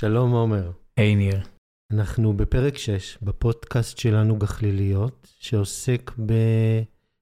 [0.00, 0.70] שלום עומר.
[0.96, 1.40] היי ניר.
[1.92, 6.12] אנחנו בפרק 6 בפודקאסט שלנו גחליליות, שעוסק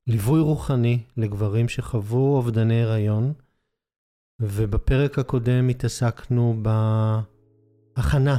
[0.06, 3.33] בליווי רוחני לגברים שחוו אובדני הריון,
[4.42, 6.62] ובפרק הקודם התעסקנו
[7.97, 8.36] בהכנה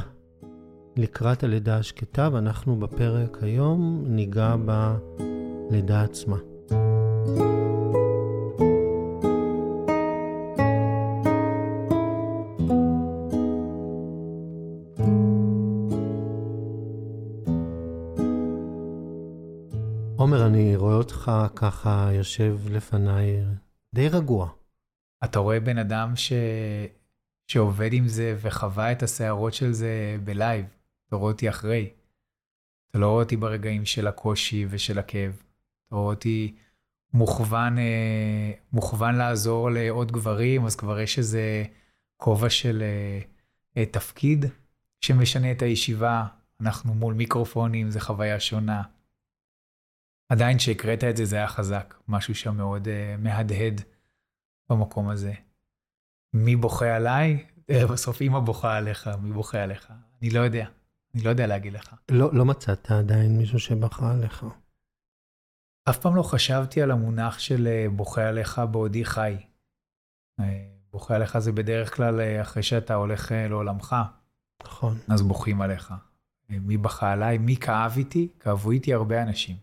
[0.96, 6.36] לקראת הלידה השקטה, ואנחנו בפרק היום ניגע בלידה עצמה.
[20.98, 23.44] אותך ככה יושב לפניי
[23.94, 24.48] די רגוע.
[25.24, 26.32] אתה רואה בן אדם ש...
[27.46, 30.66] שעובד עם זה וחווה את הסערות של זה בלייב.
[31.08, 31.90] אתה רואה אותי אחרי.
[32.90, 35.42] אתה לא רואה אותי ברגעים של הקושי ושל הכאב.
[35.86, 36.54] אתה רואה אותי
[37.14, 41.64] מוכוון, אה, מוכוון לעזור לעוד גברים, אז כבר יש איזה
[42.16, 42.82] כובע של
[43.76, 44.44] אה, תפקיד
[45.00, 46.26] שמשנה את הישיבה.
[46.60, 48.82] אנחנו מול מיקרופונים, זו חוויה שונה.
[50.28, 51.94] עדיין כשהקראת את זה, זה היה חזק.
[52.08, 53.80] משהו שם מאוד uh, מהדהד
[54.70, 55.32] במקום הזה.
[56.34, 57.46] מי בוכה עליי?
[57.68, 59.92] בסוף אמא בוכה עליך, מי בוכה עליך?
[60.22, 60.66] אני לא יודע.
[61.14, 61.94] אני לא יודע להגיד לך.
[62.10, 64.44] לא, לא מצאת עדיין מישהו שבכה עליך.
[65.90, 69.36] אף פעם לא חשבתי על המונח של אה, בוכה עליך בעודי חי.
[70.40, 73.96] אה, בוכה עליך זה בדרך כלל אחרי שאתה הולך לעולמך.
[74.62, 74.98] נכון.
[75.08, 75.94] אז בוכים עליך.
[76.48, 77.38] מי בכה עליי?
[77.38, 78.28] מי כאב איתי?
[78.40, 79.56] כאבו איתי הרבה אנשים.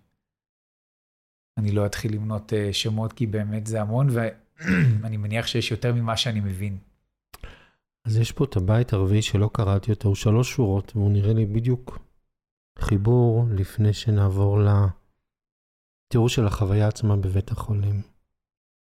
[1.57, 6.17] אני לא אתחיל למנות uh, שמות כי באמת זה המון, ואני מניח שיש יותר ממה
[6.17, 6.77] שאני מבין.
[8.05, 11.45] אז יש פה את הבית הרביעי שלא קראתי אותו, הוא שלוש שורות, והוא נראה לי
[11.45, 11.99] בדיוק
[12.79, 18.01] חיבור לפני שנעבור לתיאור של החוויה עצמה בבית החולים.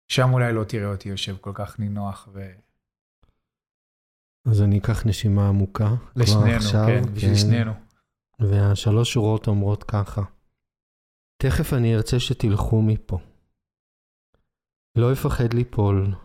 [0.07, 2.51] שם אולי לא תראה אותי יושב כל כך נינוח ו...
[4.45, 5.95] אז אני אקח נשימה עמוקה.
[6.15, 7.37] לשנינו, עכשיו, כן, בשביל כן.
[7.37, 7.71] שנינו.
[8.39, 10.21] והשלוש שורות אומרות ככה.
[11.37, 13.19] תכף אני ארצה שתלכו מפה.
[14.97, 16.15] לא אפחד ליפול,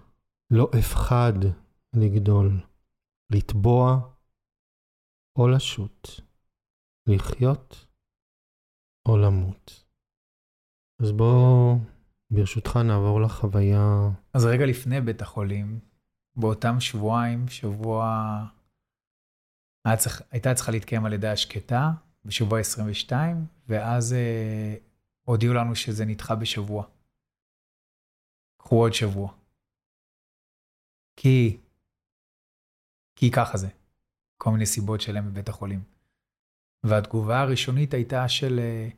[0.51, 1.33] לא אפחד
[1.97, 2.61] לגדול,
[3.31, 4.01] לטבוע
[5.37, 6.09] או לשוט,
[7.07, 7.87] לחיות
[9.09, 9.85] או למות.
[11.03, 11.79] אז בואו,
[12.31, 14.11] ברשותך, נעבור לחוויה.
[14.35, 15.79] אז רגע לפני בית החולים,
[16.37, 18.37] באותם שבועיים, שבוע...
[20.31, 21.93] הייתה צריכה להתקיים הלידה השקטה,
[22.25, 24.75] בשבוע 22, ואז אה,
[25.25, 26.87] הודיעו לנו שזה נדחה בשבוע.
[28.57, 29.33] קחו עוד שבוע.
[31.17, 31.61] כי,
[33.17, 33.69] כי ככה זה,
[34.37, 35.83] כל מיני סיבות שלהם בבית החולים.
[36.85, 38.89] והתגובה הראשונית הייתה של, אה,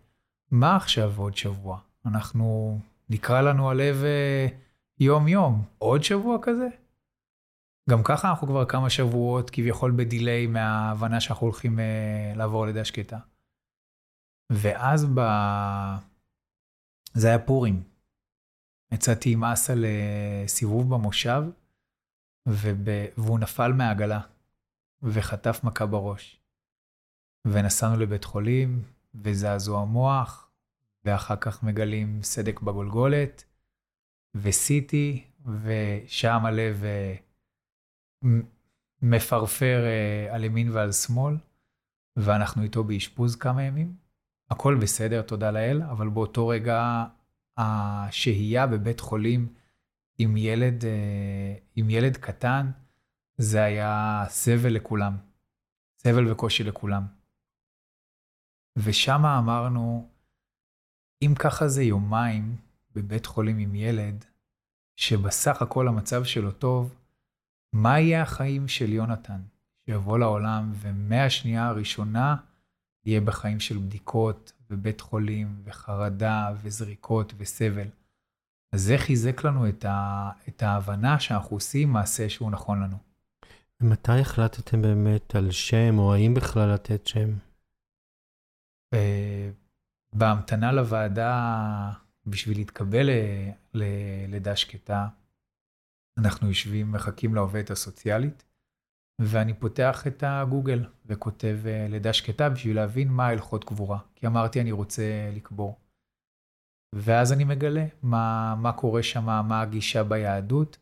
[0.50, 1.80] מה עכשיו עוד שבוע?
[2.06, 3.96] אנחנו, נקרא לנו הלב
[5.00, 6.68] יום-יום, אה, עוד שבוע כזה?
[7.90, 13.18] גם ככה אנחנו כבר כמה שבועות כביכול בדיליי מההבנה שאנחנו הולכים אה, לעבור לידה שקטה.
[14.52, 15.20] ואז ב...
[17.14, 17.82] זה היה פורים.
[18.92, 21.42] יצאתי עם אסה לסיבוב במושב,
[22.48, 22.88] וב...
[23.18, 24.20] והוא נפל מהעגלה,
[25.02, 26.40] וחטף מכה בראש.
[27.44, 28.82] ונסענו לבית חולים,
[29.14, 30.50] וזעזוע מוח,
[31.04, 33.44] ואחר כך מגלים סדק בגולגולת,
[34.34, 35.24] וסיטי,
[35.62, 37.14] ושם הלב אה,
[39.02, 41.36] מפרפר אה, על ימין ועל שמאל,
[42.16, 44.03] ואנחנו איתו באשפוז כמה ימים.
[44.54, 47.04] הכל בסדר, תודה לאל, אבל באותו רגע
[47.56, 49.48] השהייה בבית חולים
[50.18, 52.70] עם ילד, אה, עם ילד קטן,
[53.38, 55.16] זה היה סבל לכולם.
[55.98, 57.06] סבל וקושי לכולם.
[58.76, 60.08] ושם אמרנו,
[61.22, 62.56] אם ככה זה יומיים
[62.94, 64.24] בבית חולים עם ילד,
[64.96, 66.94] שבסך הכל המצב שלו טוב,
[67.72, 69.40] מה יהיה החיים של יונתן,
[69.86, 72.36] שיבוא לעולם ומהשנייה הראשונה
[73.06, 77.88] יהיה בחיים של בדיקות ובית חולים וחרדה וזריקות וסבל.
[78.72, 82.96] אז זה חיזק לנו את, ה, את ההבנה שאנחנו עושים מעשה שהוא נכון לנו.
[83.80, 87.30] ומתי החלטתם באמת על שם, או האם בכלל לתת שם?
[90.14, 91.92] בהמתנה לוועדה,
[92.26, 93.08] בשביל להתקבל
[93.74, 95.08] ללידה שקטה,
[96.18, 98.44] אנחנו יושבים, מחכים לעובדת הסוציאלית,
[99.20, 103.98] ואני פותח את הגוגל וכותב אה, לידה שקטה בשביל להבין מה הלכות קבורה.
[104.14, 105.80] כי אמרתי, אני רוצה לקבור.
[106.94, 110.78] ואז אני מגלה מה, מה קורה שם, מה הגישה ביהדות,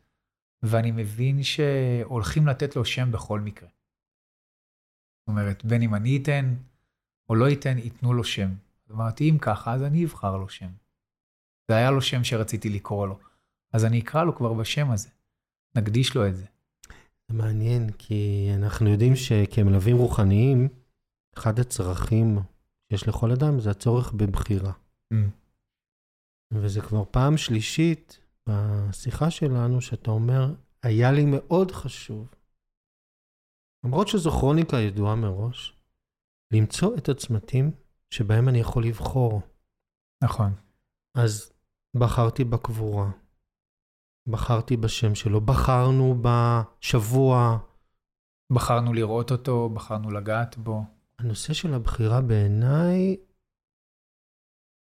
[0.63, 3.69] ואני מבין שהולכים לתת לו שם בכל מקרה.
[5.21, 6.55] זאת אומרת, בין אם אני אתן
[7.29, 8.49] או לא אתן, ייתנו לו שם.
[8.91, 10.71] אמרתי, אם ככה, אז אני אבחר לו שם.
[11.71, 13.19] זה היה לו שם שרציתי לקרוא לו.
[13.73, 15.09] אז אני אקרא לו כבר בשם הזה.
[15.77, 16.47] נקדיש לו את זה.
[17.33, 20.69] מעניין, כי אנחנו יודעים שכמלווים רוחניים,
[21.39, 22.39] אחד הצרכים
[22.93, 24.73] שיש לכל אדם זה הצורך בבחירה.
[25.15, 25.17] Mm.
[26.53, 28.19] וזה כבר פעם שלישית
[28.49, 32.35] בשיחה שלנו, שאתה אומר, היה לי מאוד חשוב,
[33.85, 35.77] למרות שזו כרוניקה ידועה מראש,
[36.55, 37.71] למצוא את הצמתים
[38.11, 39.43] שבהם אני יכול לבחור.
[40.25, 40.53] נכון.
[41.17, 41.53] אז
[41.97, 43.11] בחרתי בקבורה,
[44.27, 47.59] בחרתי בשם שלו, בחרנו בשבוע.
[48.53, 50.83] בחרנו לראות אותו, בחרנו לגעת בו.
[51.19, 53.17] הנושא של הבחירה בעיניי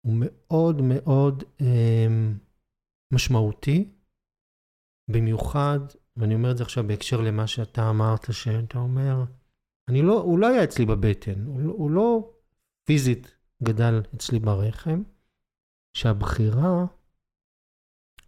[0.01, 2.07] הוא מאוד מאוד אה,
[3.13, 3.91] משמעותי,
[5.11, 5.79] במיוחד,
[6.17, 9.23] ואני אומר את זה עכשיו בהקשר למה שאתה אמרת, שאתה אומר,
[9.89, 12.33] אני לא, הוא לא היה אצלי בבטן, הוא, לא- הוא לא
[12.83, 15.03] פיזית גדל אצלי ברחם,
[15.93, 16.85] שהבחירה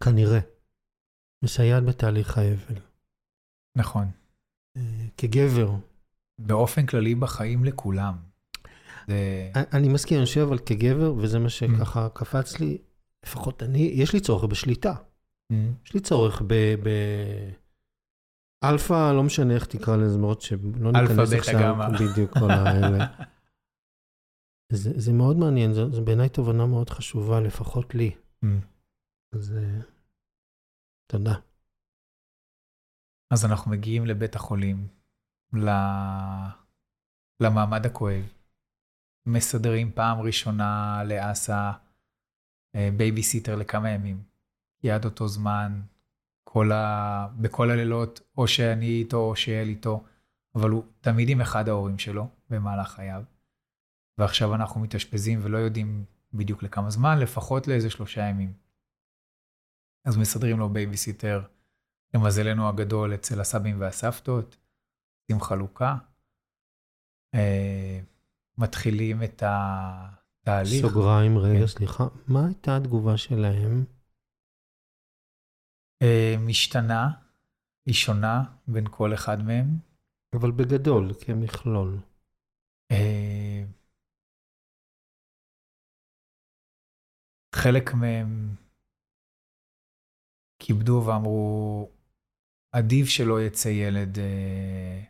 [0.04, 0.53] כנראה
[1.44, 2.80] מסייעת בתהליך האבל.
[3.76, 4.06] נכון.
[4.76, 4.82] אה,
[5.16, 5.70] כגבר,
[6.38, 8.14] באופן כללי בחיים לכולם.
[9.06, 9.50] זה...
[9.54, 12.78] אני מסכים, אני חושב, אבל כגבר, וזה מה שככה קפץ לי,
[13.26, 14.94] לפחות אני, יש לי צורך בשליטה.
[15.52, 15.56] ממ.
[15.86, 16.54] יש לי צורך ב...
[16.82, 16.88] ב...
[18.64, 21.76] אלפא, לא משנה איך תקרא לזה, למרות שלא ניכנס עכשיו.
[22.00, 23.06] בדיוק כל האלה.
[24.72, 28.10] זה, זה מאוד מעניין, זו, זו בעיניי תובנה מאוד חשובה, לפחות לי.
[28.44, 28.48] ממ.
[29.34, 29.80] אז אה,
[31.06, 31.34] תודה.
[33.30, 34.88] אז אנחנו מגיעים לבית החולים,
[35.52, 35.68] ל...
[37.40, 38.32] למעמד הכואב.
[39.26, 41.72] מסדרים פעם ראשונה לאסה
[42.74, 44.22] אה, בייביסיטר לכמה ימים.
[44.80, 45.80] כי עד אותו זמן,
[46.44, 47.26] כל ה...
[47.40, 50.04] בכל הלילות, או שאני איתו או שיעל איתו,
[50.54, 53.22] אבל הוא תמיד עם אחד ההורים שלו במהלך חייו.
[54.18, 56.04] ועכשיו אנחנו מתאשפזים ולא יודעים
[56.34, 58.52] בדיוק לכמה זמן, לפחות לאיזה שלושה ימים.
[60.04, 61.40] אז מסדרים לו בייביסיטר,
[62.14, 64.56] למזלנו הגדול, אצל הסבים והסבתות,
[65.22, 65.96] עושים חלוקה.
[67.34, 68.00] אה,
[68.58, 70.86] מתחילים את התהליך.
[70.86, 71.66] סוגריים, רגע, כן.
[71.66, 72.04] סליחה.
[72.28, 73.84] מה הייתה התגובה שלהם?
[76.02, 77.10] אה, משתנה,
[77.86, 79.66] היא שונה בין כל אחד מהם.
[80.34, 81.98] אבל בגדול, כמכלול.
[82.90, 83.64] אה,
[87.54, 88.54] חלק מהם
[90.66, 91.90] כיבדו ואמרו,
[92.72, 95.02] עדיף שלא יצא ילד אה,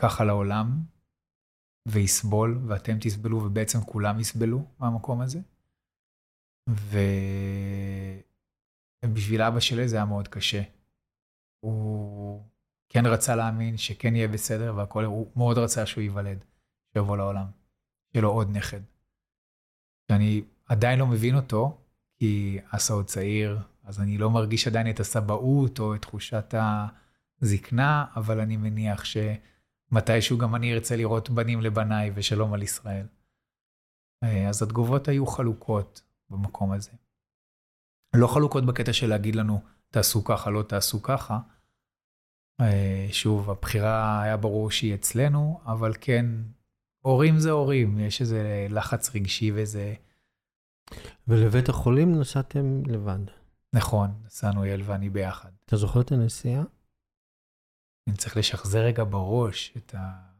[0.00, 0.82] ככה לעולם
[1.88, 5.40] ויסבול, ואתם תסבלו, ובעצם כולם יסבלו מהמקום הזה.
[9.04, 10.62] ובשביל אבא שלי זה היה מאוד קשה.
[11.64, 12.42] הוא
[12.88, 16.44] כן רצה להאמין שכן יהיה בסדר והכל, הוא מאוד רצה שהוא ייוולד,
[16.92, 17.46] שיבוא לעולם,
[18.12, 18.80] שיהיה לו עוד נכד.
[20.10, 21.78] שאני עדיין לא מבין אותו,
[22.18, 26.54] כי אסה עוד צעיר, אז אני לא מרגיש עדיין את הסבאות או את תחושת
[27.42, 33.06] הזקנה, אבל אני מניח שמתישהו גם אני ארצה לראות בנים לבניי ושלום על ישראל.
[34.24, 36.90] אה, אז התגובות היו חלוקות במקום הזה.
[38.16, 41.38] לא חלוקות בקטע של להגיד לנו, תעשו ככה, לא תעשו ככה.
[42.60, 46.26] אה, שוב, הבחירה היה ברור שהיא אצלנו, אבל כן,
[47.04, 49.94] הורים זה הורים, יש איזה לחץ רגשי ואיזה...
[51.28, 53.41] ולבית החולים נסעתם לבד.
[53.72, 55.50] נכון, נסענו יעל ואני ביחד.
[55.64, 56.62] אתה זוכר את הנסיעה?
[58.08, 60.32] אני צריך לשחזר רגע בראש את ה...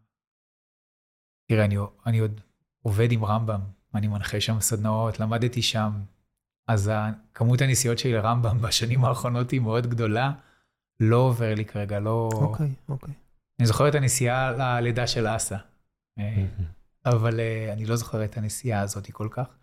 [1.48, 1.76] תראה, אני,
[2.06, 2.40] אני עוד
[2.82, 3.60] עובד עם רמב"ם,
[3.94, 5.92] אני מנחה שם סדנאות, למדתי שם,
[6.68, 6.90] אז
[7.34, 10.32] כמות הנסיעות שלי לרמב"ם בשנים האחרונות היא מאוד גדולה,
[11.00, 12.28] לא עובר לי כרגע, לא...
[12.32, 13.14] אוקיי, אוקיי.
[13.58, 15.56] אני זוכר את הנסיעה ללידה של אסה,
[16.18, 16.46] אה,
[17.06, 19.61] אבל אה, אני לא זוכר את הנסיעה הזאת כל כך.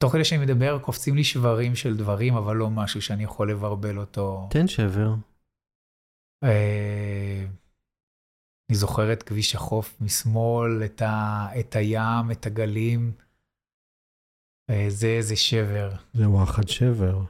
[0.00, 3.98] תוך כדי שאני מדבר, קופצים לי שברים של דברים, אבל לא משהו שאני יכול לברבל
[3.98, 4.48] אותו.
[4.50, 5.14] תן שבר.
[6.44, 7.44] אה,
[8.70, 13.12] אני זוכר את כביש החוף משמאל, את, ה, את הים, את הגלים.
[14.70, 15.92] אה, זה איזה שבר.
[16.14, 17.22] זה וואחד שבר.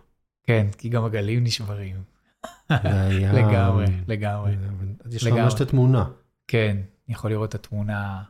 [0.42, 2.02] כן, כי גם הגלים נשברים.
[3.34, 4.56] לגמרי, לגמרי.
[5.10, 5.32] יש לך.
[5.32, 6.10] ממש את התמונה.
[6.48, 8.22] כן, אני יכול לראות את התמונה,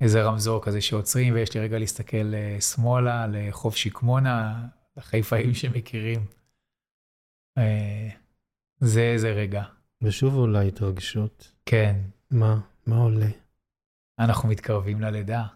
[0.00, 6.26] איזה רמזור כזה שעוצרים, ויש לי רגע להסתכל אה, שמאלה, לחוף שקמונה, לחיפאים שמכירים.
[7.58, 8.08] אה,
[8.80, 9.64] זה איזה רגע.
[10.02, 11.52] ושוב עולה התרגשות.
[11.66, 12.00] כן,
[12.30, 12.60] מה?
[12.86, 13.30] מה עולה?
[14.18, 15.46] אנחנו מתקרבים ללידה.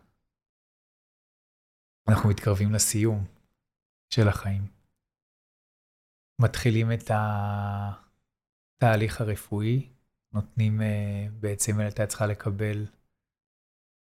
[2.08, 3.24] אנחנו מתקרבים לסיום
[4.10, 4.66] של החיים.
[6.40, 7.10] מתחילים את
[8.76, 9.88] התהליך הרפואי,
[10.32, 12.86] נותנים אה, בעצם, הייתה צריכה לקבל,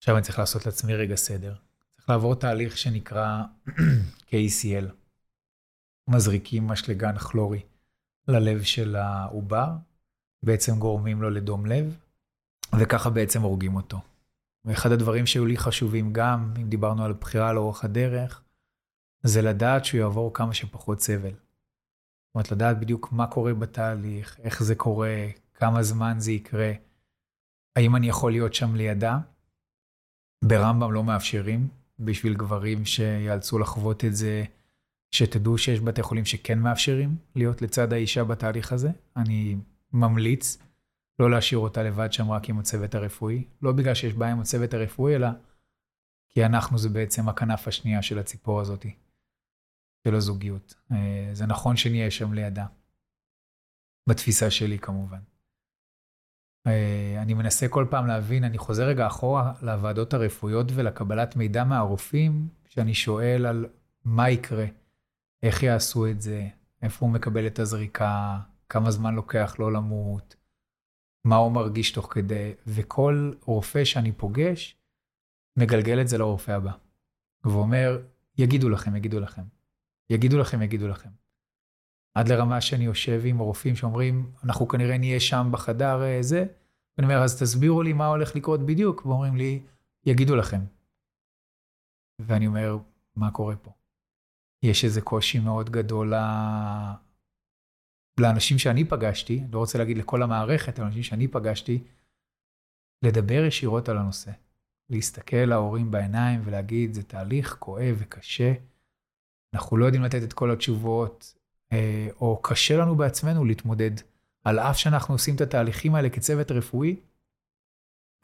[0.04, 1.56] עכשיו אני צריך לעשות לעצמי רגע סדר.
[1.96, 3.44] צריך לעבור תהליך שנקרא
[4.30, 4.86] KCL.
[6.10, 7.62] מזריקים משלגן כלורי
[8.28, 9.70] ללב של העובר,
[10.44, 11.98] בעצם גורמים לו לדום לב,
[12.80, 14.02] וככה בעצם הורגים אותו.
[14.66, 18.44] ואחד הדברים שהיו לי חשובים גם, אם דיברנו על בחירה לאורך הדרך,
[19.24, 21.34] זה לדעת שהוא יעבור כמה שפחות סבל.
[21.34, 26.72] זאת אומרת, לדעת בדיוק מה קורה בתהליך, איך זה קורה, כמה זמן זה יקרה,
[27.76, 29.20] האם אני יכול להיות שם לידה.
[30.48, 31.68] ברמב"ם לא מאפשרים,
[32.00, 34.44] בשביל גברים שיאלצו לחוות את זה,
[35.12, 38.90] שתדעו שיש בתי חולים שכן מאפשרים להיות לצד האישה בתהליך הזה.
[39.16, 39.56] אני
[39.94, 40.58] ממליץ
[41.20, 44.74] לא להשאיר אותה לבד שם רק עם הצוות הרפואי, לא בגלל שיש בעיה עם הצוות
[44.74, 45.28] הרפואי, אלא
[46.30, 48.96] כי אנחנו זה בעצם הכנף השנייה של הציפור הזאתי.
[50.08, 50.76] של הזוגיות.
[50.92, 52.66] אה, זה נכון שנהיה שם לידה.
[54.10, 55.20] בתפיסה שלי כמובן.
[56.67, 62.48] אה, אני מנסה כל פעם להבין, אני חוזר רגע אחורה לוועדות הרפואיות ולקבלת מידע מהרופאים,
[62.70, 63.65] שאני שואל על
[64.05, 64.65] מה יקרה,
[65.43, 66.48] איך יעשו את זה,
[66.82, 68.39] איפה הוא מקבל את הזריקה,
[68.70, 70.36] כמה זמן לוקח לו למות,
[71.24, 74.77] מה הוא מרגיש תוך כדי, וכל רופא שאני פוגש,
[75.58, 76.72] מגלגל את זה לרופא הבא.
[77.43, 78.01] ואומר,
[78.38, 79.41] יגידו לכם, יגידו לכם.
[80.10, 81.10] יגידו לכם, יגידו לכם.
[82.15, 86.46] עד לרמה שאני יושב עם רופאים שאומרים, אנחנו כנראה נהיה שם בחדר אה, זה,
[86.98, 89.63] ואני אומר, אז תסבירו לי מה הולך לקרות בדיוק, ואומרים לי,
[90.05, 90.60] יגידו לכם.
[92.20, 92.77] ואני אומר,
[93.15, 93.72] מה קורה פה?
[94.63, 96.17] יש איזה קושי מאוד גדול ל...
[98.20, 101.84] לאנשים שאני פגשתי, אני לא רוצה להגיד לכל המערכת, אבל אנשים שאני פגשתי,
[103.05, 104.32] לדבר ישירות על הנושא.
[104.89, 108.53] להסתכל להורים בעיניים ולהגיד, זה תהליך כואב וקשה.
[109.53, 111.36] אנחנו לא יודעים לתת את כל התשובות,
[112.22, 113.92] או קשה לנו בעצמנו להתמודד,
[114.44, 116.96] על אף שאנחנו עושים את התהליכים האלה כצוות רפואי,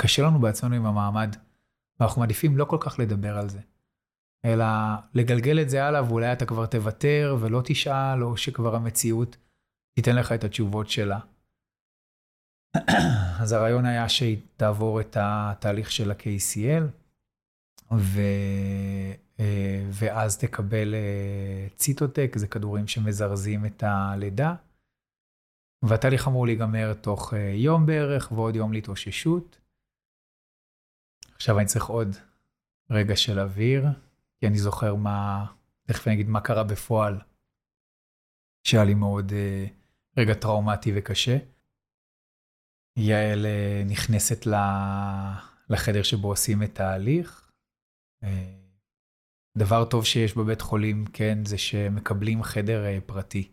[0.02, 1.36] קשה לנו בעצמנו עם המעמד,
[2.00, 3.60] ואנחנו מעדיפים לא כל כך לדבר על זה,
[4.46, 4.66] אלא
[5.14, 9.38] לגלגל את זה הלאה, ואולי אתה כבר תוותר ולא תשאל, או שכבר המציאות
[9.96, 11.20] תיתן לך את התשובות שלה.
[13.42, 16.84] אז הרעיון היה שהיא תעבור את התהליך של ה-KCL,
[17.98, 18.22] ו...
[19.40, 24.56] אה, ואז תקבל אה, ציטוטק, זה כדורים שמזרזים את הלידה.
[25.86, 29.60] והתהליך אמור להיגמר תוך אה, יום בערך ועוד יום להתאוששות.
[31.36, 32.16] עכשיו אני צריך עוד
[32.90, 33.86] רגע של אוויר,
[34.40, 35.46] כי אני זוכר מה,
[35.88, 37.20] תכף אני אגיד מה קרה בפועל,
[38.64, 39.32] שהיה לי מאוד
[40.18, 41.38] רגע טראומטי וקשה.
[42.98, 43.46] יעל
[43.86, 44.46] נכנסת
[45.70, 47.49] לחדר שבו עושים את ההליך.
[49.58, 53.52] דבר טוב שיש בבית חולים, כן, זה שמקבלים חדר אה, פרטי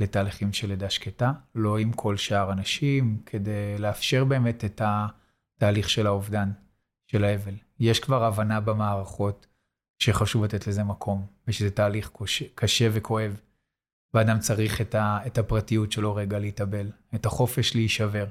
[0.00, 6.06] לתהליכים של לידה שקטה, לא עם כל שאר אנשים, כדי לאפשר באמת את התהליך של
[6.06, 6.52] האובדן,
[7.06, 7.54] של האבל.
[7.78, 9.46] יש כבר הבנה במערכות
[9.98, 12.10] שחשוב לתת לזה מקום, ושזה תהליך
[12.54, 13.40] קשה וכואב,
[14.14, 18.26] ואדם צריך את, הפרטיות שלו רגע להתאבל, את החופש להישבר.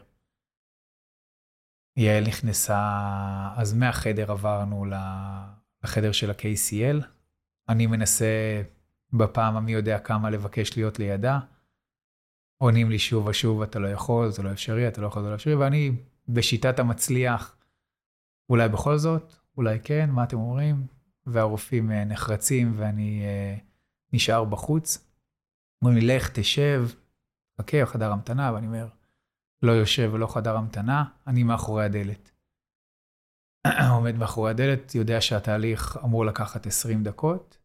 [1.97, 2.79] יעל נכנסה,
[3.55, 4.85] אז מהחדר עברנו
[5.85, 7.05] לחדר של ה-KCL.
[7.69, 8.61] אני מנסה
[9.13, 11.39] בפעם המי יודע כמה לבקש להיות לידה.
[12.57, 15.35] עונים לי שוב ושוב, אתה לא יכול, זה לא אפשרי, אתה לא יכול, זה לא
[15.35, 15.91] אפשרי, ואני
[16.27, 17.57] בשיטת המצליח,
[18.49, 20.87] אולי בכל זאת, אולי כן, מה אתם אומרים?
[21.25, 23.61] והרופאים אה, נחרצים ואני uh,
[24.13, 25.11] נשאר בחוץ.
[25.81, 26.87] אומרים לי, לך, תשב,
[27.61, 28.87] חכה, חדר המתנה, ואני אומר,
[29.61, 32.31] לא יושב ולא חדר המתנה, אני מאחורי הדלת.
[33.95, 37.57] עומד מאחורי הדלת, יודע שהתהליך אמור לקחת 20 דקות.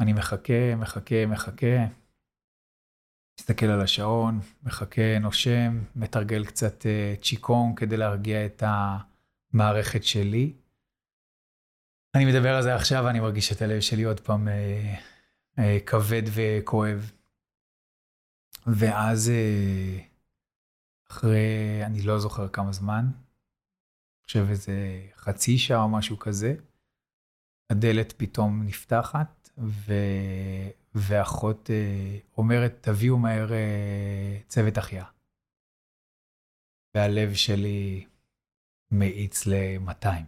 [0.00, 1.86] אני מחכה, מחכה, מחכה,
[3.40, 10.52] מסתכל על השעון, מחכה, נושם, מתרגל קצת uh, צ'יקון כדי להרגיע את המערכת שלי.
[12.14, 14.98] אני מדבר על זה עכשיו, אני מרגיש את הלב שלי עוד פעם uh,
[15.56, 17.12] uh, כבד וכואב.
[18.66, 20.02] ואז uh,
[21.10, 23.04] אחרי, אני לא זוכר כמה זמן,
[24.30, 26.54] חושב איזה חצי שעה או משהו כזה,
[27.70, 29.92] הדלת פתאום נפתחת, ו...
[30.94, 35.10] ואחות אה, אומרת, תביאו מהר אה, צוות החייאה.
[36.94, 38.06] והלב שלי
[38.90, 40.24] מאיץ ל-200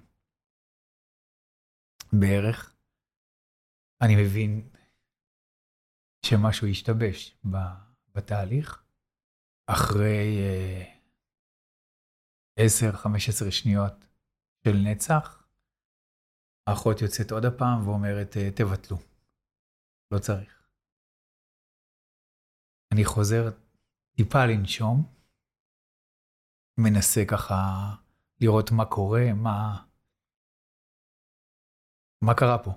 [2.12, 2.74] בערך.
[4.02, 4.68] אני מבין
[6.26, 7.36] שמשהו השתבש
[8.14, 8.82] בתהליך.
[9.66, 11.01] אחרי אה,
[12.60, 13.92] 10-15 שניות
[14.64, 15.46] של נצח,
[16.66, 18.96] האחות יוצאת עוד הפעם ואומרת, אה, תבטלו,
[20.10, 20.62] לא צריך.
[22.92, 23.50] אני חוזר
[24.16, 25.02] טיפה לנשום,
[26.78, 27.54] מנסה ככה
[28.40, 29.86] לראות מה קורה, מה,
[32.22, 32.70] מה קרה פה.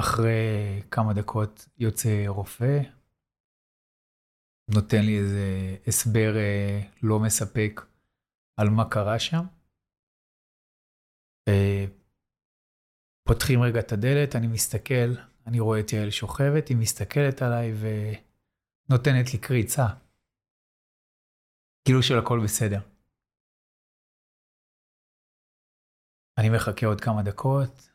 [0.00, 2.80] אחרי כמה דקות יוצא רופא,
[4.74, 7.80] נותן לי איזה הסבר אה, לא מספק
[8.56, 9.44] על מה קרה שם.
[11.48, 11.84] אה,
[13.28, 15.10] פותחים רגע את הדלת, אני מסתכל,
[15.46, 19.86] אני רואה את יעל שוכבת, היא מסתכלת עליי ונותנת לי קריצה.
[21.84, 22.80] כאילו של הכל בסדר.
[26.38, 27.90] אני מחכה עוד כמה דקות,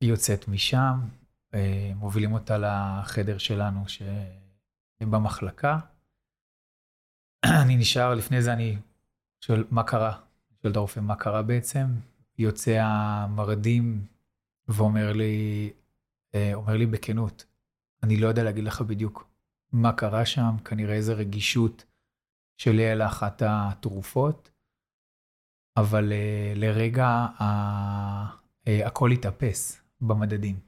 [0.00, 0.94] היא יוצאת משם,
[1.54, 3.84] אה, מובילים אותה לחדר שלנו
[4.98, 5.95] שבמחלקה.
[7.62, 8.78] אני נשאר, לפני זה אני
[9.40, 10.20] שואל מה קרה,
[10.62, 11.86] שואל את הרופא מה קרה בעצם,
[12.38, 14.06] יוצא המרדים
[14.68, 15.70] ואומר לי,
[16.34, 17.44] אה, אומר לי בכנות,
[18.02, 19.28] אני לא יודע להגיד לך בדיוק
[19.72, 21.84] מה קרה שם, כנראה איזה רגישות
[22.56, 24.50] שלי אל אחת התרופות,
[25.76, 27.42] אבל uh, לרגע uh,
[28.64, 30.60] uh, הכל התאפס במדדים.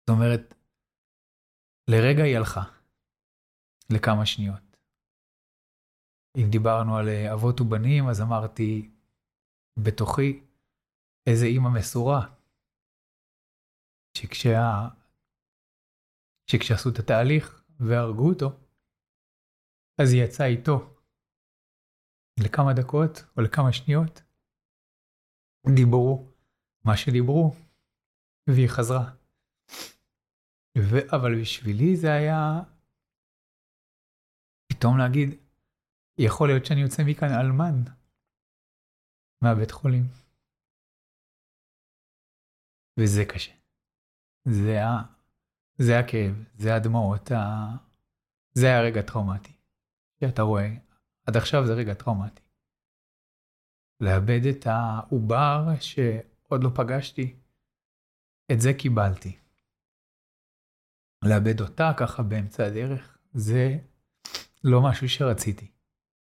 [0.00, 0.54] זאת אומרת,
[1.88, 2.62] לרגע היא הלכה,
[3.90, 4.71] לכמה שניות.
[6.36, 8.90] אם דיברנו על אבות ובנים, אז אמרתי
[9.76, 10.44] בתוכי,
[11.26, 12.34] איזה אימא מסורה,
[14.18, 14.88] שכשה...
[16.50, 18.48] שכשעשו את התהליך והרגו אותו,
[20.00, 20.94] אז היא יצאה איתו
[22.44, 24.22] לכמה דקות או לכמה שניות,
[25.76, 26.32] דיברו
[26.84, 27.54] מה שדיברו,
[28.50, 29.10] והיא חזרה.
[30.78, 31.14] ו...
[31.16, 32.60] אבל בשבילי זה היה
[34.72, 35.41] פתאום להגיד,
[36.26, 37.82] יכול להיות שאני יוצא מכאן אלמן
[39.42, 40.04] מהבית חולים.
[43.00, 43.52] וזה קשה.
[44.44, 45.02] זה, ה...
[45.78, 47.70] זה הכאב, זה הדמעות, ה...
[48.54, 49.52] זה היה רגע טראומטי.
[50.20, 50.68] שאתה רואה,
[51.26, 52.42] עד עכשיו זה רגע טראומטי.
[54.00, 57.36] לאבד את העובר שעוד לא פגשתי,
[58.52, 59.38] את זה קיבלתי.
[61.24, 63.78] לאבד אותה ככה באמצע הדרך, זה
[64.64, 65.71] לא משהו שרציתי,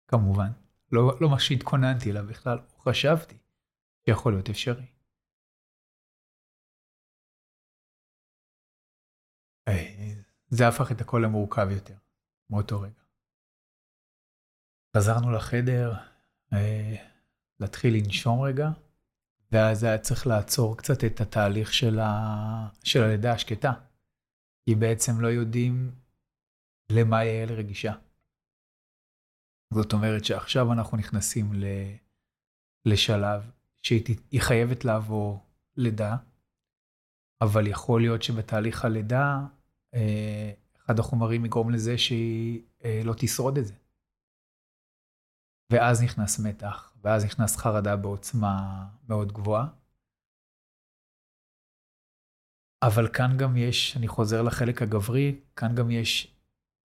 [0.08, 0.52] כמובן.
[0.92, 3.38] לא, לא מה שהתכוננתי אליו בכלל, חשבתי
[4.06, 4.86] שיכול להיות אפשרי.
[9.68, 10.14] אה,
[10.50, 11.96] זה הפך את הכל למורכב יותר,
[12.50, 13.02] מאותו רגע.
[14.98, 15.94] חזרנו לחדר,
[16.54, 16.96] אה,
[17.60, 18.70] להתחיל לנשום רגע,
[19.52, 22.70] ואז היה צריך לעצור קצת את התהליך של, ה...
[22.84, 23.74] של הלידה השקטה.
[24.66, 25.92] כי בעצם לא יודעים
[26.92, 27.94] למה יעל רגישה.
[29.74, 31.66] זאת אומרת שעכשיו אנחנו נכנסים ל...
[32.86, 33.52] לשלב
[33.84, 35.46] שהיא חייבת לעבור
[35.78, 36.16] לידה,
[37.42, 39.40] אבל יכול להיות שבתהליך הלידה,
[39.94, 43.74] אה, אחד החומרים יגרום לזה שהיא אה, לא תשרוד את זה.
[45.72, 49.68] ואז נכנס מתח, ואז נכנס חרדה בעוצמה מאוד גבוהה.
[52.84, 56.38] אבל כאן גם יש, אני חוזר לחלק הגברי, כאן גם יש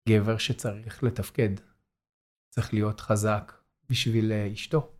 [0.10, 1.70] גבר שצריך לתפקד.
[2.52, 3.54] צריך להיות חזק
[3.90, 4.92] בשביל אה, אשתו,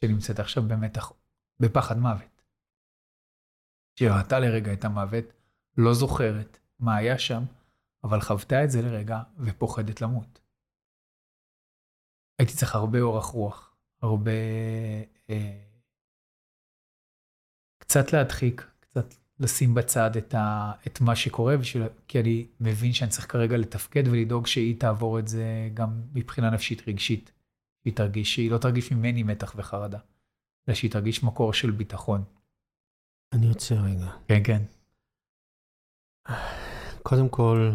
[0.00, 1.12] שנמצאת עכשיו במתח,
[1.60, 2.42] בפחד מוות.
[3.98, 5.24] שראתה לרגע את המוות,
[5.76, 7.42] לא זוכרת מה היה שם,
[8.04, 10.40] אבל חוותה את זה לרגע ופוחדת למות.
[12.38, 14.32] הייתי צריך הרבה אורך רוח, הרבה...
[15.30, 15.64] אה,
[17.78, 23.10] קצת להדחיק, קצת לשים בצד את, ה, את מה שקורה, בשביל, כי אני מבין שאני
[23.10, 27.32] צריך כרגע לתפקד ולדאוג שהיא תעבור את זה גם מבחינה נפשית רגשית.
[27.84, 29.98] שהיא תרגיש, שהיא לא תרגיש ממני מתח וחרדה,
[30.68, 32.24] אלא שהיא תרגיש מקור של ביטחון.
[33.32, 34.10] אני יוצא רגע.
[34.28, 34.62] כן, כן.
[37.02, 37.70] קודם כל,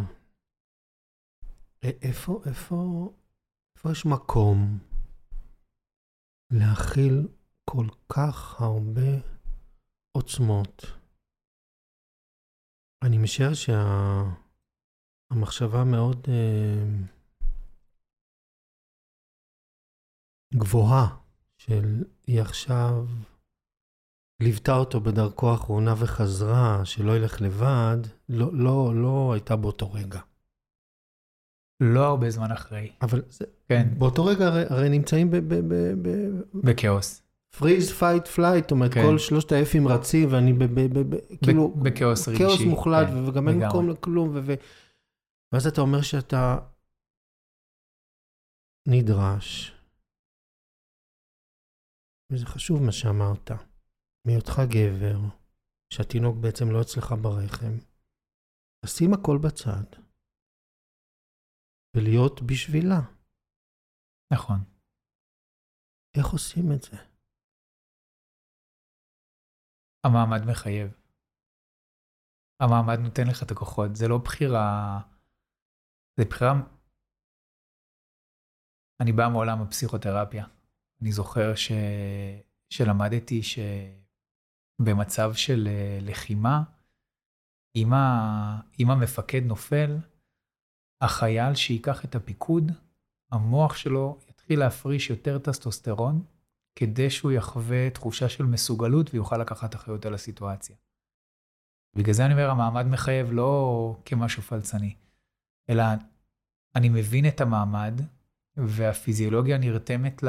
[1.83, 3.09] איפה, איפה,
[3.75, 4.79] איפה יש מקום
[6.51, 7.27] להכיל
[7.65, 9.11] כל כך הרבה
[10.11, 10.98] עוצמות?
[13.03, 13.53] אני משער
[15.31, 16.85] שהמחשבה מאוד אה,
[20.53, 21.17] גבוהה
[21.57, 23.05] של היא עכשיו
[24.41, 27.97] ליוותה אותו בדרכו האחרונה וחזרה, שלא ילך לבד,
[28.29, 30.19] לא, לא, לא הייתה באותו רגע.
[31.79, 32.91] לא הרבה זמן אחרי.
[33.01, 33.87] אבל זה, כן.
[33.97, 35.35] באותו רגע הרי, הרי נמצאים ב...
[35.35, 36.09] ב, ב, ב
[36.53, 37.28] בכאוס.
[37.57, 39.01] freeze, fight, flight, זאת אומרת, כן.
[39.05, 41.63] כל שלושת ה-F-ים רצים, ואני ב, ב, ב, ב, כאילו...
[41.83, 42.43] בכאוס רגשי.
[42.43, 44.53] כאוס מוחלט, כן, וגם אין מקום לכלום, ו...
[45.53, 46.57] ואז אתה אומר שאתה
[48.87, 49.71] נדרש,
[52.31, 53.51] וזה חשוב מה שאמרת,
[54.27, 55.17] מהיותך גבר,
[55.93, 57.73] שהתינוק בעצם לא אצלך ברחם,
[58.85, 59.87] לשים הכל בצד,
[61.95, 63.01] ולהיות בשבילה.
[64.33, 64.59] נכון.
[66.17, 67.08] איך עושים את זה?
[70.03, 70.91] המעמד מחייב.
[72.59, 74.99] המעמד נותן לך את הכוחות, זה לא בחירה
[76.19, 76.53] זה בחירה...
[79.01, 80.45] אני בא מעולם הפסיכותרפיה.
[81.01, 81.71] אני זוכר ש...
[82.69, 83.41] שלמדתי
[84.81, 86.63] שבמצב של אה, לחימה,
[87.75, 88.61] אם, ה...
[88.79, 89.97] אם המפקד נופל,
[91.01, 92.71] החייל שייקח את הפיקוד,
[93.31, 96.23] המוח שלו יתחיל להפריש יותר טסטוסטרון,
[96.79, 100.75] כדי שהוא יחווה תחושה של מסוגלות ויוכל לקחת אחריות על הסיטואציה.
[101.95, 104.93] בגלל זה אני אומר, המעמד מחייב לא כמשהו פלצני,
[105.69, 105.83] אלא
[106.75, 108.01] אני מבין את המעמד,
[108.57, 110.23] והפיזיולוגיה נרתמת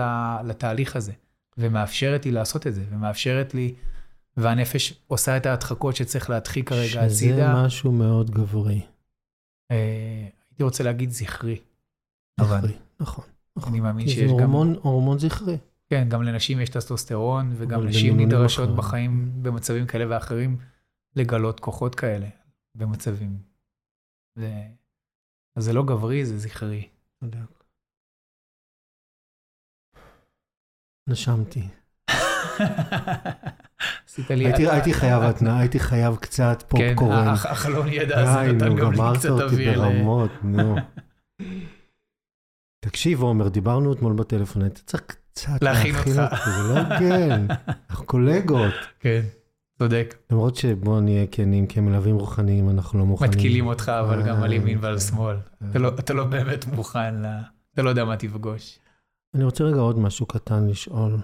[0.44, 1.12] לתהליך הזה,
[1.58, 3.74] ומאפשרת לי לעשות את זה, ומאפשרת לי,
[4.36, 7.52] והנפש עושה את ההדחקות שצריך להדחיק כרגע הצידה.
[7.52, 8.80] שזה משהו מאוד גברי.
[9.70, 11.60] אה, הייתי רוצה להגיד זכרי.
[12.40, 12.68] זכרי, אבל...
[13.00, 13.24] נכון.
[13.56, 13.72] נכון.
[13.72, 14.28] אני מאמין שיש גם...
[14.28, 15.56] הורמון, הורמון זכרי.
[15.90, 18.76] כן, גם לנשים יש טסטוסטרון, וגם נשים נדרשות אחר.
[18.76, 20.58] בחיים במצבים כאלה ואחרים
[21.16, 22.28] לגלות כוחות כאלה
[22.74, 23.38] במצבים.
[24.34, 24.62] זה...
[25.56, 26.88] אז זה לא גברי, זה זכרי.
[31.08, 31.68] נשמתי.
[34.48, 37.36] הייתי חייב התנאה, הייתי חייב קצת פופקורן.
[37.36, 39.72] כן, החלון ידע, זה נתן גם לי קצת אוויר.
[39.72, 40.76] די, נו, גמרת אותי ברמות, נו.
[42.84, 46.48] תקשיב, עומר, דיברנו אתמול בטלפון, היית צריך קצת להכין אותך.
[46.56, 47.46] זה לא הוגן,
[47.90, 48.74] אנחנו קולגות.
[49.00, 49.20] כן,
[49.78, 50.14] צודק.
[50.30, 53.30] למרות שבוא נהיה כנים, כמלווים רוחניים, אנחנו לא מוכנים.
[53.30, 55.36] מתקילים אותך, אבל גם על ימין ועל שמאל.
[55.74, 57.14] לא, אתה לא באמת מוכן,
[57.74, 58.78] אתה לא יודע מה תפגוש.
[59.34, 61.16] אני רוצה רגע עוד משהו קטן לשאול.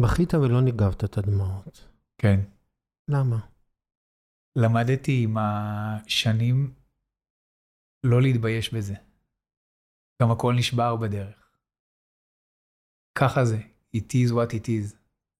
[0.00, 1.88] בכית ולא ניגבת את הדמעות.
[2.18, 2.40] כן.
[3.08, 3.38] למה?
[4.56, 6.74] למדתי עם השנים
[8.04, 8.94] לא להתבייש בזה.
[10.22, 11.39] גם הכל נשבר בדרך.
[13.14, 13.58] ככה זה,
[13.96, 14.96] it is what it is.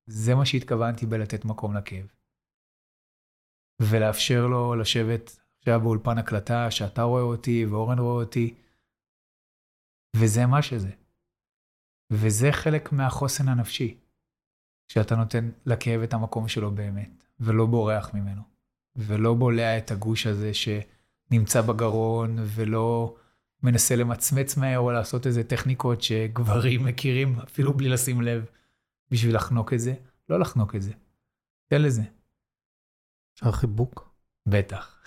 [0.07, 2.07] זה מה שהתכוונתי בלתת מקום לכאב.
[3.83, 8.55] ולאפשר לו לשבת עכשיו באולפן הקלטה, שאתה רואה אותי ואורן רואה אותי,
[10.17, 10.91] וזה מה שזה.
[12.13, 13.99] וזה חלק מהחוסן הנפשי,
[14.89, 18.43] שאתה נותן לכאב את המקום שלו באמת, ולא בורח ממנו,
[18.97, 23.17] ולא בולע את הגוש הזה שנמצא בגרון, ולא
[23.63, 28.45] מנסה למצמץ מהר או לעשות איזה טכניקות שגברים מכירים, אפילו בלי לשים לב,
[29.11, 29.95] בשביל לחנוק את זה.
[30.29, 30.93] לא לחנוק את זה.
[31.67, 32.03] תן לזה.
[33.35, 34.15] אפשר חיבוק?
[34.49, 35.03] בטח.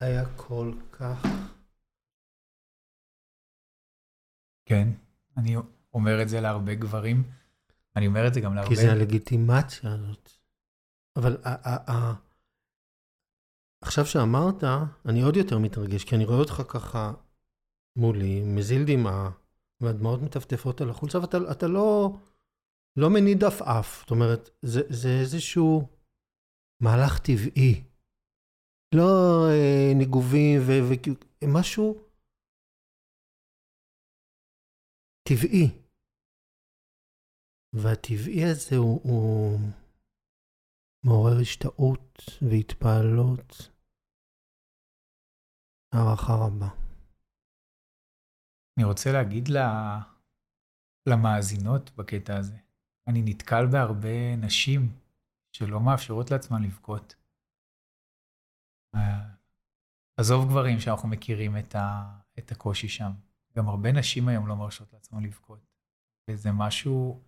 [0.00, 1.26] היה כל כך...
[4.64, 4.88] כן,
[5.36, 5.56] אני
[5.94, 7.39] אומר את זה להרבה גברים.
[7.96, 8.68] אני אומר את זה גם להרבה...
[8.68, 10.30] כי זה הלגיטימציה הזאת.
[11.16, 11.36] אבל
[13.84, 14.64] עכשיו שאמרת,
[15.08, 17.12] אני עוד יותר מתרגש, כי אני רואה אותך ככה
[17.96, 19.30] מולי, מזיל דמעה,
[19.80, 22.16] והדמעות מטפטפות על החולצה, ואתה לא,
[22.96, 24.00] לא מניד עפעף.
[24.00, 25.88] זאת אומרת, זה, זה איזשהו
[26.80, 27.84] מהלך טבעי.
[28.94, 30.60] לא אה, ניגובים
[31.42, 31.98] ומשהו
[35.28, 35.70] טבעי.
[37.72, 39.58] והטבעי הזה הוא, הוא
[41.04, 43.70] מעורר השתאות והתפעלות,
[45.92, 46.68] הערכה רבה.
[48.76, 50.00] אני רוצה להגיד לה,
[51.08, 52.56] למאזינות בקטע הזה,
[53.06, 54.80] אני נתקל בהרבה נשים
[55.52, 57.14] שלא מאפשרות לעצמן לבכות.
[60.16, 63.10] עזוב גברים שאנחנו מכירים את, ה, את הקושי שם.
[63.56, 65.66] גם הרבה נשים היום לא מרשות לעצמן לבכות.
[66.30, 67.22] וזה משהו,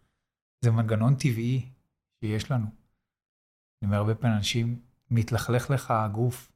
[0.63, 1.73] זה מנגנון טבעי
[2.21, 2.67] שיש לנו.
[2.67, 6.53] אני אומר הרבה פעמים, אנשים, מתלכלך לך הגוף,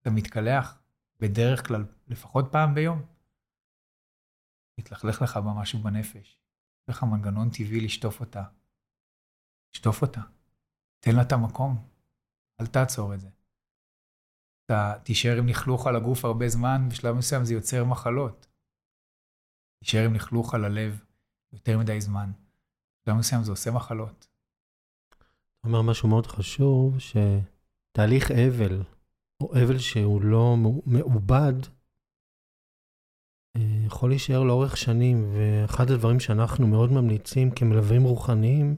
[0.00, 0.82] אתה מתקלח,
[1.20, 3.02] בדרך כלל, לפחות פעם ביום.
[4.80, 6.38] מתלכלך לך במשהו בנפש.
[6.82, 8.44] יש לך מנגנון טבעי לשטוף אותה.
[9.74, 10.20] לשטוף אותה.
[11.00, 11.88] תן לה את המקום,
[12.60, 13.28] אל תעצור את זה.
[14.64, 18.46] אתה תישאר עם לכלוך על הגוף הרבה זמן, בשלב מסוים זה יוצר מחלות.
[19.84, 21.04] תישאר עם לכלוך על הלב
[21.52, 22.30] יותר מדי זמן,
[23.08, 24.28] בשלב מסוים זה עושה מחלות.
[25.08, 28.82] אתה אומר משהו מאוד חשוב, שתהליך אבל,
[29.40, 31.52] או אבל שהוא לא מעובד,
[33.56, 38.76] אה, יכול להישאר לאורך שנים, ואחד הדברים שאנחנו מאוד ממליצים כמלווים רוחניים,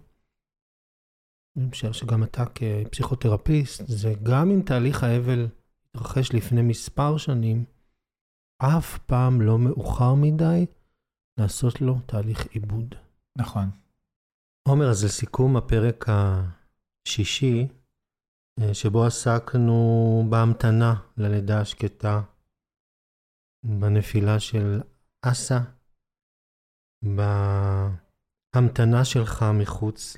[1.56, 5.48] אני חושב שגם אתה כפסיכותרפיסט, זה גם אם תהליך האבל
[5.88, 7.64] התרחש לפני מספר שנים,
[8.58, 10.66] אף פעם לא מאוחר מדי
[11.38, 12.94] לעשות לו תהליך עיבוד.
[13.38, 13.79] נכון.
[14.70, 17.68] עומר, אז לסיכום הפרק השישי,
[18.60, 22.22] אה, שבו עסקנו בהמתנה ללידה השקטה,
[23.80, 24.80] בנפילה של
[25.22, 25.58] אסא,
[28.54, 30.16] ההמתנה שלך מחוץ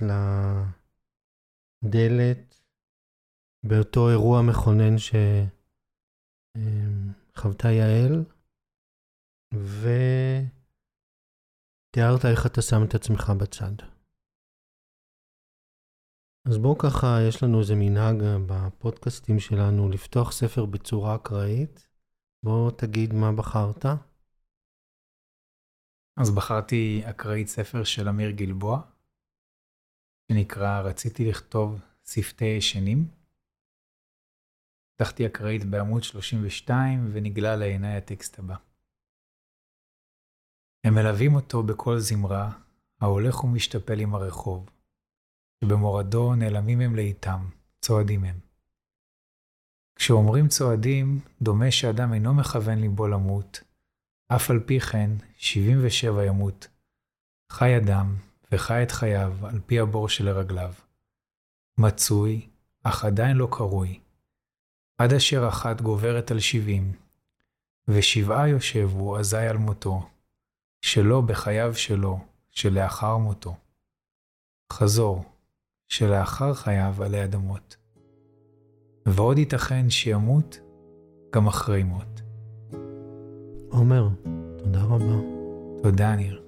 [1.85, 2.63] לדלת,
[3.67, 4.97] באותו אירוע מכונן
[7.37, 8.25] שחוותה יעל,
[11.95, 13.75] ותיארת איך אתה שם את עצמך בצד.
[16.45, 21.89] אז בואו ככה, יש לנו איזה מנהג בפודקאסטים שלנו לפתוח ספר בצורה אקראית.
[22.43, 23.85] בוא תגיד מה בחרת.
[26.17, 28.81] אז בחרתי אקראית ספר של אמיר גלבוע,
[30.33, 33.09] שנקרא רציתי לכתוב שפתי ישנים.
[34.97, 38.57] פתחתי אקראית בעמוד 32 ונגלה לעיניי הטקסט הבא.
[40.85, 42.51] הם מלווים אותו בכל זמרה,
[43.01, 44.71] ההולך ומשתפל עם הרחוב,
[45.63, 47.49] שבמורדו נעלמים הם לאיתם,
[47.81, 48.39] צועדים הם.
[49.97, 53.61] כשאומרים צועדים, דומה שאדם אינו מכוון ליבו למות,
[54.29, 56.69] אף על פי כן, 77 ימות.
[57.51, 58.17] חי אדם,
[58.53, 60.73] וחי את חייו על פי הבור שלרגליו.
[61.79, 62.49] מצוי,
[62.83, 64.01] אך עדיין לא קרוי.
[64.99, 66.93] עד אשר אחת גוברת על שבעים,
[67.89, 70.09] ושבעה יושבו אזי על מותו,
[70.81, 72.21] שלא בחייו שלו,
[72.51, 73.57] שלאחר מותו.
[74.73, 75.32] חזור,
[75.93, 77.77] שלאחר חייו עלי אדמות.
[79.07, 80.61] ועוד ייתכן שימות
[81.35, 82.23] גם אחרי מות.
[83.71, 84.09] עומר,
[84.59, 85.17] תודה רבה.
[85.83, 86.43] תודה, ניר.